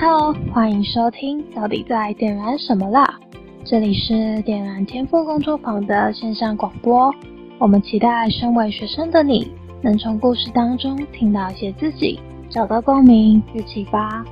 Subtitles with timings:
[0.00, 3.20] ！Hello，欢迎收听《到底在点燃什么啦》？
[3.64, 7.14] 这里是点燃天赋工作坊的线上广播。
[7.58, 12.18] 我们期待身为学生的你，能从故事当中听到一些自己，
[12.50, 14.24] 找到共鸣与启发。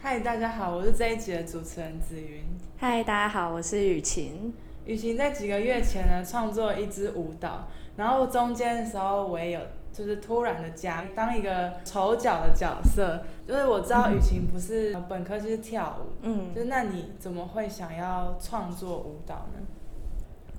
[0.00, 2.44] 嗨，大家好，我是这一集的主持人子云。
[2.76, 4.54] 嗨，大家好，我是雨晴。
[4.86, 7.66] 雨晴在几个月前呢创作了一支舞蹈，
[7.96, 9.60] 然后中间的时候我也有
[9.92, 19.60] 就是突然的加当一个丑角的角色，就是我知道雨晴不是本科就是跳舞，嗯，就是那你怎么会想要创作舞蹈呢？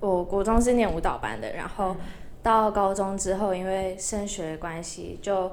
[0.01, 1.97] 我国中是念舞蹈班的，然后嗯
[2.43, 5.49] 到高中之后，因为升学关系，就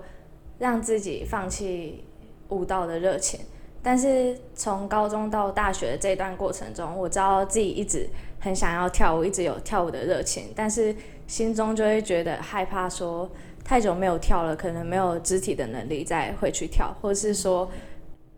[0.58, 2.04] 让自己放弃
[2.48, 3.40] 舞蹈的热情。
[3.86, 10.92] 但是从高中到大学的这段过程中，我知道自己一直很想要跳舞，一直有跳舞的热情，但是
[11.28, 13.30] 心中就会觉得害怕，说
[13.64, 17.70] 太久没有跳了，可能没有肢体的能力再回去跳，或是说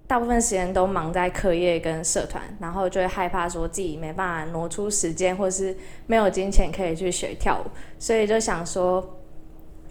[0.07, 5.75] 大部分时间都忙在课业跟社团，然后就会害怕说自己没办法挪出时间，或是
[6.07, 9.18] 没有金钱可以去学跳舞，所以就想说。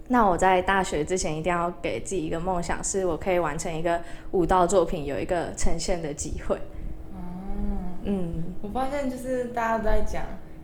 [0.07, 6.55] 那我在大学之前一定要给自己一个梦想，是我可以完成一个舞蹈作品，有一个呈现的机会。
[7.13, 7.19] 哦，
[8.03, 10.23] 嗯，我发现就是大家都在讲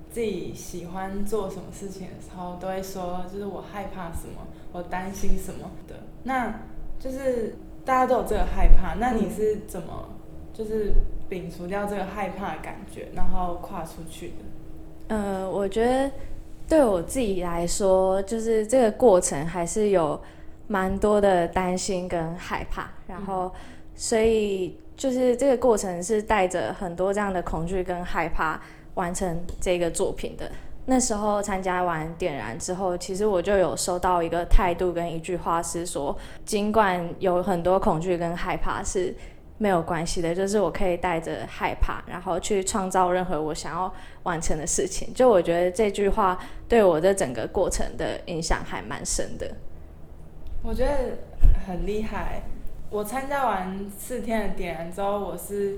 [0.09, 5.95] 自己喜欢做什么事情的时候，都会说就是我害怕什么，我担心什么的。
[6.23, 6.53] 那
[6.99, 10.07] 就是大家都有这个害怕，那你是怎么
[10.53, 10.93] 就是
[11.29, 14.35] 摒除掉这个害怕的感觉，然后跨出去的？
[15.09, 16.09] 呃，我觉得
[16.67, 20.19] 对我自己来说，就是这个过程还是有
[20.67, 23.51] 蛮多的担心跟害怕，然后
[23.95, 28.59] 所以就是这个过程是带着很多这样的恐惧跟害怕
[28.95, 30.49] 完成这个作品的。
[30.85, 39.15] 那时候参加完点燃之后，其实我就有收到一个态度跟一句话，是说，尽管有很多恐惧跟害怕是
[39.63, 43.93] 没有关系的，就是我可以带着害怕，然后去创造任何我想要
[44.23, 45.13] 完成的事情。
[45.13, 46.37] 就我觉得这句话
[46.67, 49.49] 对我的整个过程的影响还蛮深的。
[50.61, 51.17] 我觉得
[51.65, 52.41] 很厉害。
[52.89, 55.77] 我参加完四天的点燃之后，我是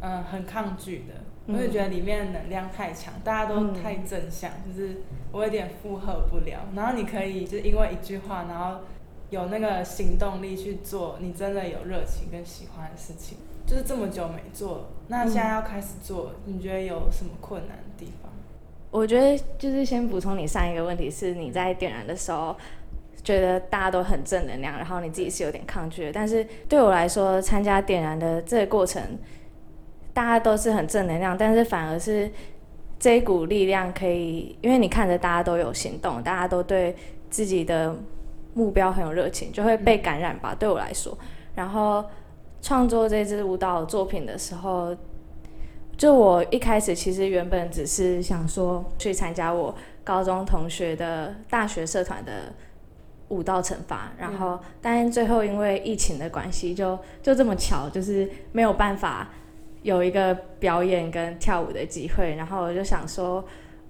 [0.00, 1.12] 嗯、呃很抗拒的，
[1.48, 5.02] 嗯我就觉得里面的能量太强，大家都嗯太正向，就是
[5.32, 6.60] 我有点负荷不了。
[6.74, 8.80] 然后你可以就因为一句话，然后
[9.32, 13.38] 有那个行动力去做你真的有热情跟喜欢的事情。
[13.64, 18.30] 就是这么久没做，那现在要开始做，你觉得有什么困难的地方？
[18.90, 22.54] 我觉得就是先补充你上一个问题，是你在点燃的时候
[23.22, 26.12] 觉得大家都很正能量，然后你自己是有点抗拒的。
[26.12, 29.00] 但是对我来说，参加点燃的这个过程，
[30.12, 32.30] 大家都是很正能量，但是反而是
[32.98, 36.94] 这一股力量可以，因为你看着大家都有行动，大家都对
[37.30, 37.96] 自己的
[38.54, 40.54] 目标很有热情，就会被感染吧。
[40.58, 41.16] 对我来说，
[41.54, 42.04] 然后
[42.60, 44.96] 创作这支舞蹈作品的时候。
[45.94, 52.52] 就我一开始其实原本只是想说去参加我高中同学的大学社团的
[53.28, 59.28] 舞蹈惩罚，然后但是最后因为疫情的关系，就就这么巧，就是没有办法
[59.82, 63.44] 有一个表演跟跳舞的机会，然后我就想说，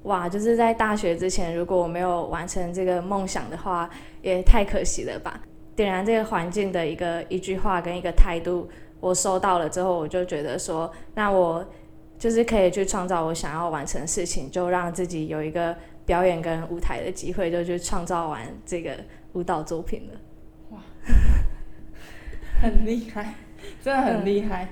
[0.05, 3.89] 哇，就是在大学之前，如果我没有完成这个梦想的话，
[4.23, 5.41] 也太可惜了吧。
[5.75, 8.69] 点燃这个环境的一个一句话跟一个态度，
[9.01, 11.65] 我收到了之后，我就觉得说，那我。
[12.19, 15.77] 就是可以去创造我想要完成的事情，就让自己有一个
[16.07, 18.97] 表演跟舞台的机会，就去创造完这个
[19.33, 20.21] 舞蹈作品了。
[20.71, 20.79] 哇
[22.63, 23.35] 很厉害，
[23.83, 24.69] 真的很厉害。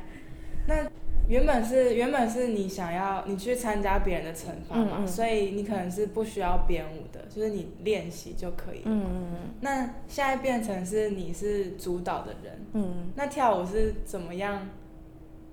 [0.68, 0.88] 那
[1.30, 8.82] 原本是原本是你想要你去参加别人的惩罚嘛，嗯嗯所以你可能是不需要编舞的，就是你练习就可以了。
[8.86, 9.26] 嗯嗯
[9.60, 14.68] 那现在变成是你是主导的人，嗯那跳舞是怎么样，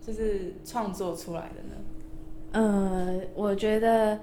[0.02, 1.76] 就是创作出来的呢？
[2.54, 4.20] 呃，我觉得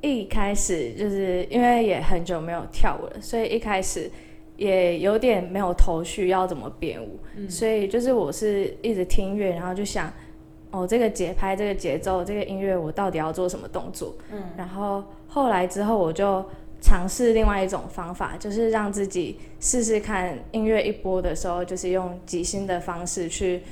[0.00, 4.10] 一开始就是因为也很久没有跳舞了，所以一开始
[4.62, 7.50] 也有点没有头绪要怎么编舞，嗯。
[7.50, 10.12] 所以就是我是一直听音乐，然后就想，
[10.70, 14.14] 哦，这个节拍、这个节奏、这个音乐，我到底要做什么动作？
[14.30, 14.42] 嗯。
[14.56, 16.44] 然后后来之后，我就
[16.80, 23.62] 尝试另外一种方法，就是让自己试试看音乐一播的时候，就是用即兴的方式去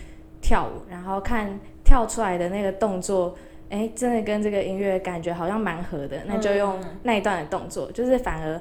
[0.41, 3.35] 跳舞，然后看跳出来的那个动作，
[3.69, 8.61] 哎，真的跟这个音乐感觉好像蛮合的，那就用那一段的动作，就是反而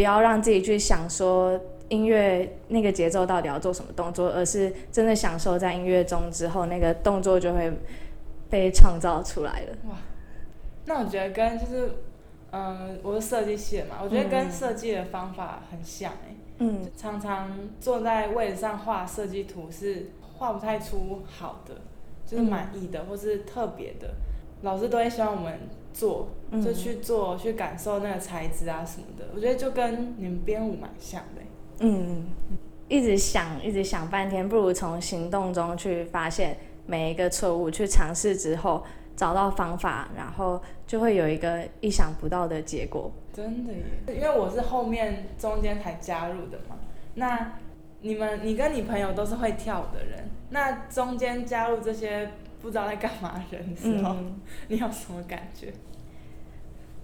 [0.00, 1.60] 不要让自己去想说
[1.90, 7.70] 音乐那个节奏到底要做什么动作，而是真的享受在音乐中之后，那个动作就会
[8.48, 9.76] 被创造出来了。
[9.90, 9.96] 哇，
[10.86, 11.92] 那我觉得跟就是，
[12.50, 16.34] 嗯，我是设计系的嘛，我觉得跟设计的方法很像哎。
[16.60, 16.80] 嗯。
[16.96, 21.74] 常常坐在位置上画设计图是画不太出好的，
[22.24, 24.14] 就是满意的或是特别的，
[24.62, 25.58] 老师都会希望我们。
[25.92, 31.42] 做就去做，去感受那个材质啊什么的，我觉得就跟你们编舞蛮像的。
[31.80, 32.26] 嗯，
[32.86, 38.84] 一直想，一直想半天，不如从行动中去发现每一个错误，去尝试之后
[39.16, 43.10] 找到方法，然后就会有一个意想不到的结果。
[43.32, 43.80] 真的耶，
[44.14, 46.78] 因为我是后面中间才加入的嘛。
[47.14, 47.54] 那
[48.00, 52.30] 你们，你跟你朋友都是会跳舞的人，那中间加入这些。
[52.60, 54.16] 不知道在干嘛人的时候，
[54.68, 55.72] 你有什么感觉？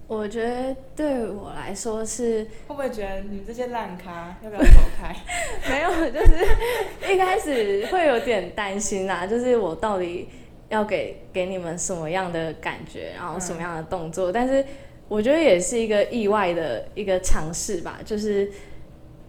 [0.08, 5.16] 我觉得对我来说是会不会觉得你这些烂咖要不要走开？
[5.68, 10.28] 没有，就是一开始会有点担心啊， 就是我到底
[10.68, 14.30] 要给给你们什么样的感觉，然后什么样的动作？
[14.30, 14.64] 但是
[15.08, 18.48] 我觉得也是一个意外的一个尝试吧，就是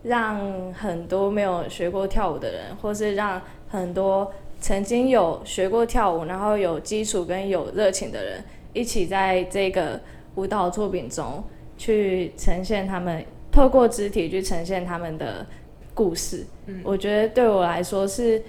[0.04, 4.32] 让很多没有学过跳舞的人，或是让很多。
[4.60, 8.44] 曾经有学过跳舞，然后有基础跟有热情的人，
[8.74, 10.00] 一起在这个
[10.36, 11.44] 舞蹈作品中
[11.78, 15.46] 去呈现他们，透过肢体去呈现他们的
[15.94, 16.46] 故事。
[16.66, 18.42] 嗯，我觉得对我来说是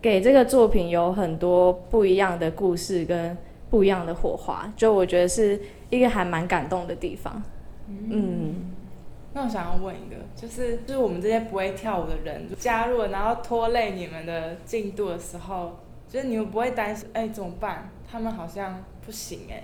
[0.00, 3.36] 给这个作品有很多不一样的故事跟
[3.68, 5.60] 不一样的火花，就我觉得是
[5.90, 7.42] 一个还蛮感动的地方。
[7.88, 8.54] 嗯。
[9.32, 15.78] 那我想要问一个，就是就是我们这些不会跳舞的人加入，然后拖累你们的进度的时候，
[16.08, 17.88] 就是你们不会担心，哎，怎么办？
[18.10, 19.62] 他们好像不行哎。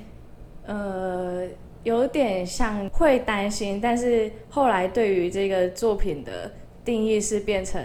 [0.66, 1.48] 呃，
[1.82, 6.52] 有点像会担心，但是后来对于这个作品的
[6.84, 7.84] 定义是变成，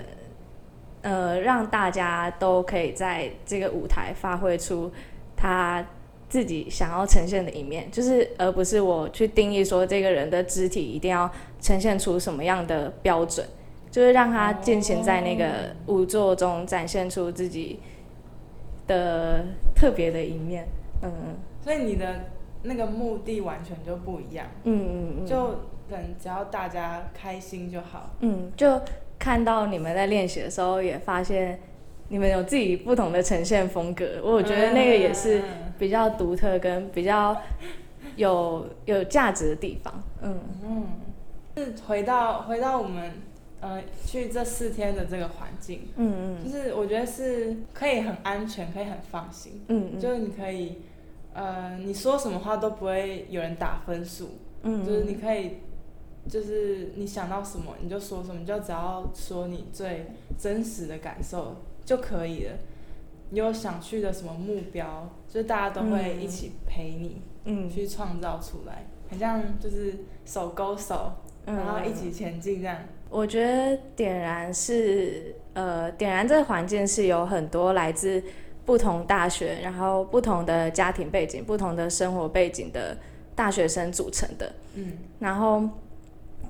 [1.01, 4.91] 呃，让大家都可以在这个舞台发挥出
[5.35, 5.83] 他。
[6.31, 11.29] 自己想要呈现的一面，就是而不是我去定义说这个人的肢体一定要
[11.59, 13.45] 呈现出什么样的标准，
[13.91, 17.81] 就是让他尽情在那个舞作中展现出自己
[18.87, 19.43] 的
[19.75, 20.65] 特别的一面。
[21.01, 21.11] 嗯，
[21.61, 22.29] 所以你的
[22.63, 24.47] 那个目的完全就不一样。
[24.63, 28.09] 嗯嗯嗯，就等只要大家开心就好。
[28.21, 28.81] 嗯，就
[29.19, 31.59] 看到你们在练习的时候，也发现。
[32.13, 35.41] 你们有自己不同的呈现风格，我觉得那个也是
[35.81, 37.35] 比较独特跟比较
[38.15, 39.91] 有有价值的地方。
[40.21, 40.87] 嗯嗯，
[41.57, 43.11] 是回到回到我们
[43.61, 49.63] 呃去这四天的这个环境，嗯嗯，就是我觉得是可以很安全，可以很放心。
[49.69, 50.77] 嗯嗯，就是你可以
[51.33, 54.29] 呃你说什么话都不会有人打分数。
[54.61, 55.57] 嗯，就是你可以
[56.29, 60.05] 就是你想到什么你就说什么，你就只要说你最
[60.37, 61.55] 真实的感受。
[61.83, 62.51] 就可以了。
[63.31, 65.09] 你有想去的什么目标？
[65.27, 71.13] 就是大家都会一起陪你，嗯，去创造出来，很像就是手勾手，
[71.45, 72.77] 然后一起前进这样。
[73.09, 78.23] 我觉得点燃是，呃，点燃这个环境是有很多来自
[78.65, 82.97] 不同大学，然后不同的家庭背景、不同的生活背景的
[83.33, 85.67] 大学生组成的，嗯，然后。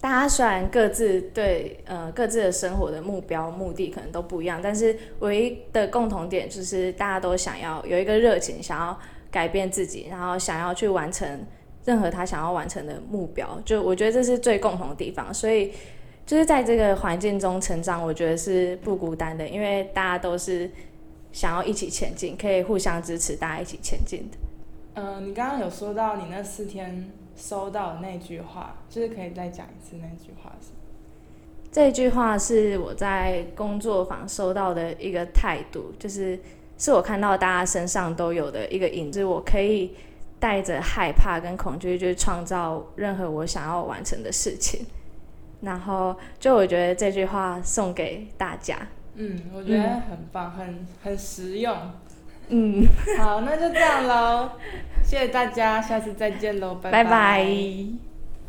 [0.01, 11.46] 大家虽然各自对呃各自的生活的目标目的可能都不一样，但是唯一的共同点就是大家都想要有一个热情，想要改变自己，然后想要去完成
[11.86, 13.62] 任何他想要完成的目标。
[13.63, 15.72] 就我觉得这是最共同的地方，所以
[16.25, 20.67] 就是在这个环境中成长，我觉得是不孤单的，因为大家都是
[21.31, 24.38] 想要一起前进，可以互相支持，大家一起前进的。
[24.96, 27.08] 嗯，你刚刚有说到你那四天。
[27.41, 30.67] 收到的那句话，就是可以再讲一次那句话是？
[31.71, 36.39] 这句话是我在工作坊收到的一个态度，就是
[36.77, 39.24] 是我看到大家身上都有的一个影子。
[39.24, 39.95] 我可以
[40.39, 44.86] 带着害怕跟恐惧去创造任何我想要完成的事情。
[45.62, 48.77] 然后，就我觉得这句话送给大家。
[49.15, 51.75] 嗯，我觉得很棒，很很实用。
[52.51, 54.51] 嗯，好，那就这样喽。
[55.03, 58.11] 谢谢大家，下次再见喽，拜拜。